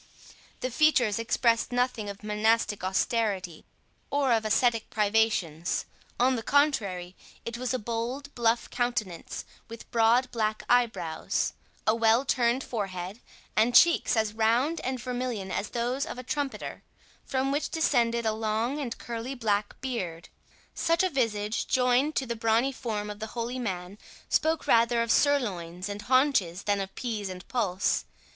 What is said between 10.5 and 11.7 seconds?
eyebrows,